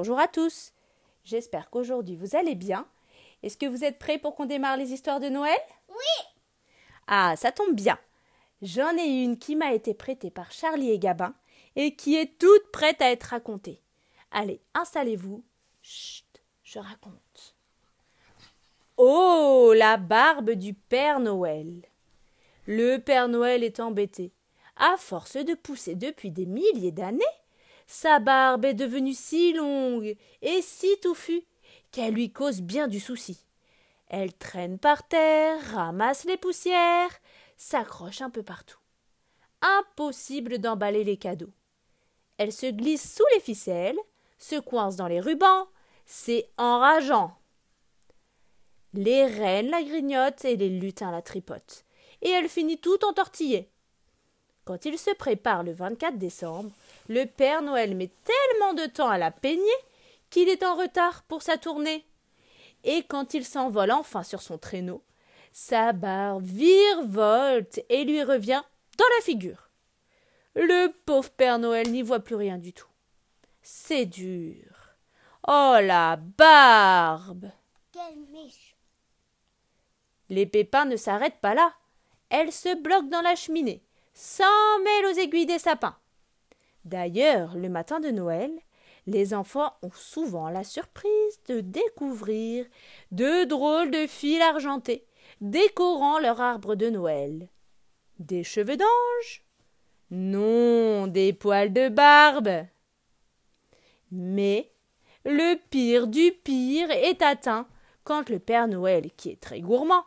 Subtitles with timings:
[0.00, 0.70] Bonjour à tous.
[1.24, 2.86] J'espère qu'aujourd'hui vous allez bien.
[3.42, 5.58] Est-ce que vous êtes prêts pour qu'on démarre les histoires de Noël?
[5.88, 6.24] Oui.
[7.08, 7.98] Ah, ça tombe bien.
[8.62, 11.34] J'en ai une qui m'a été prêtée par Charlie et Gabin
[11.74, 13.82] et qui est toute prête à être racontée.
[14.30, 15.42] Allez, installez-vous.
[15.82, 17.56] Chut, je raconte.
[18.98, 21.82] Oh, la barbe du Père Noël.
[22.66, 24.30] Le Père Noël est embêté.
[24.76, 27.24] À force de pousser depuis des milliers d'années,
[27.88, 31.42] sa barbe est devenue si longue et si touffue
[31.90, 33.44] qu'elle lui cause bien du souci.
[34.08, 37.10] Elle traîne par terre, ramasse les poussières,
[37.56, 38.78] s'accroche un peu partout.
[39.62, 41.52] Impossible d'emballer les cadeaux.
[42.36, 43.98] Elle se glisse sous les ficelles,
[44.38, 45.66] se coince dans les rubans,
[46.04, 47.36] c'est enrageant.
[48.92, 51.84] Les reines la grignotent et les lutins la tripotent,
[52.20, 53.70] et elle finit tout entortillée.
[54.68, 56.70] Quand il se prépare le 24 décembre,
[57.08, 59.62] le Père Noël met tellement de temps à la peigner
[60.28, 62.04] qu'il est en retard pour sa tournée.
[62.84, 65.02] Et quand il s'envole enfin sur son traîneau,
[65.54, 68.60] sa barbe virevolte et lui revient
[68.98, 69.70] dans la figure.
[70.54, 72.90] Le pauvre Père Noël n'y voit plus rien du tout.
[73.62, 74.66] C'est dur.
[75.46, 77.50] Oh la barbe.
[77.90, 78.76] Quel méchant.
[80.28, 81.72] Les pépins ne s'arrêtent pas là.
[82.28, 83.82] Elle se bloque dans la cheminée
[84.18, 85.96] s'en mêle aux aiguilles des sapins.
[86.84, 88.50] D'ailleurs, le matin de Noël,
[89.06, 92.66] les enfants ont souvent la surprise de découvrir
[93.12, 95.06] de drôles de fils argentés
[95.40, 97.48] décorant leur arbre de Noël.
[98.18, 99.44] Des cheveux d'ange
[100.10, 102.66] Non, des poils de barbe.
[104.10, 104.72] Mais
[105.24, 107.68] le pire du pire est atteint
[108.02, 110.04] quand le Père Noël, qui est très gourmand,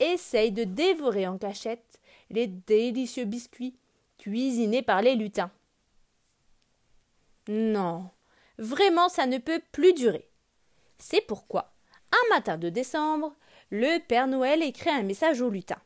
[0.00, 1.91] essaye de dévorer en cachette
[2.32, 3.76] les délicieux biscuits
[4.18, 5.50] cuisinés par les lutins.
[7.48, 8.10] Non,
[8.58, 10.28] vraiment ça ne peut plus durer.
[10.98, 11.72] C'est pourquoi,
[12.12, 13.34] un matin de décembre,
[13.70, 15.82] le Père Noël écrit un message aux lutins.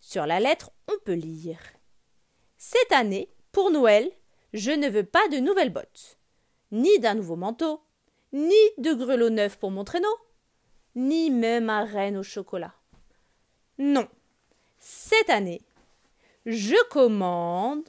[0.00, 1.60] Sur la lettre, on peut lire
[2.56, 4.10] Cette année, pour Noël,
[4.52, 6.18] je ne veux pas de nouvelles bottes,
[6.72, 7.82] ni d'un nouveau manteau,
[8.32, 10.16] ni de grelots neufs pour mon traîneau,
[10.94, 12.74] ni même un renne au chocolat.
[13.78, 14.08] Non,
[14.78, 15.60] cette année,
[16.46, 17.84] je commande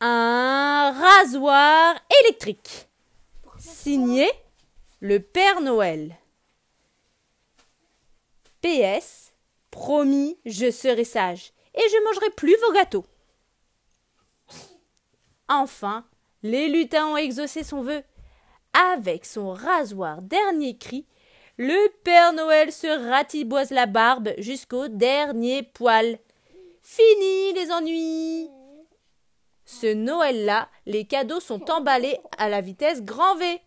[0.00, 2.88] un rasoir électrique.
[3.58, 4.28] Signé
[5.00, 6.16] le Père Noël.
[8.60, 9.32] PS.
[9.70, 13.06] Promis, je serai sage et je mangerai plus vos gâteaux.
[15.48, 16.04] Enfin,
[16.42, 18.02] les lutins ont exaucé son vœu.
[18.94, 21.06] Avec son rasoir dernier cri,
[21.58, 26.18] le Père Noël se ratiboise la barbe jusqu'au dernier poil.
[26.82, 28.50] Fini les ennuis.
[29.64, 33.60] Ce Noël-là, les cadeaux sont emballés à la vitesse grand V.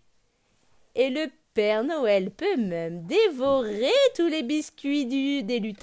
[0.95, 5.73] Et le Père Noël peut même dévorer tous les biscuits du, des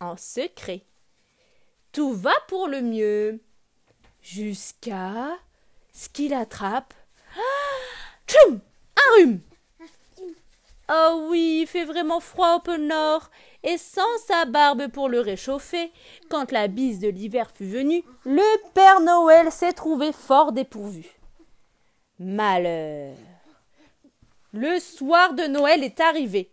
[0.00, 0.82] en secret.
[1.92, 3.40] Tout va pour le mieux.
[4.20, 5.38] Jusqu'à
[5.92, 6.92] ce qu'il attrape.
[7.36, 8.60] Ah Tchoum
[8.96, 9.40] Un rhume
[10.88, 13.30] Oh oui, il fait vraiment froid au pôle Nord,
[13.64, 15.92] et sans sa barbe pour le réchauffer,
[16.30, 21.06] quand la bise de l'hiver fut venue, le Père Noël s'est trouvé fort dépourvu.
[22.18, 23.16] Malheur.
[24.52, 26.52] Le soir de Noël est arrivé.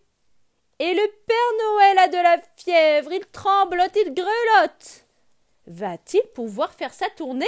[0.79, 5.05] Et le Père Noël a de la fièvre, il tremblote, il grelotte.
[5.67, 7.45] Va-t-il pouvoir faire sa tournée?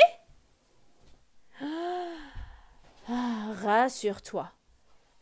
[1.61, 4.49] Ah, Rassure-toi,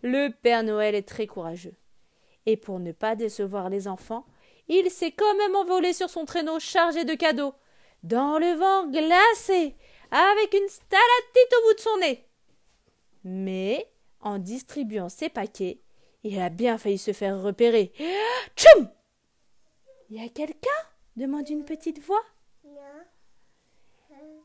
[0.03, 1.75] le Père Noël est très courageux.
[2.45, 4.25] Et pour ne pas décevoir les enfants,
[4.67, 7.53] il s'est quand même envolé sur son traîneau chargé de cadeaux,
[8.03, 9.75] dans le vent glacé,
[10.11, 12.27] avec une stalactite au bout de son nez.
[13.23, 15.79] Mais, en distribuant ses paquets,
[16.23, 17.93] il a bien failli se faire repérer.
[18.55, 18.89] Tchoum
[20.09, 20.69] Y a quelqu'un?
[21.15, 22.23] demande une petite voix.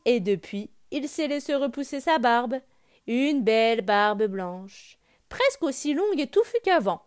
[0.05, 2.59] Et depuis, il s'est laissé repousser sa barbe,
[3.07, 4.98] une belle barbe blanche
[5.29, 7.01] presque aussi longue et touffue qu'avant.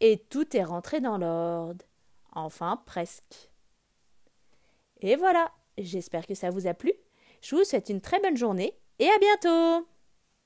[0.00, 1.84] Et tout est rentré dans l'ordre.
[2.32, 3.50] Enfin, presque.
[5.00, 6.92] Et voilà, j'espère que ça vous a plu.
[7.42, 9.86] Je vous souhaite une très bonne journée et à bientôt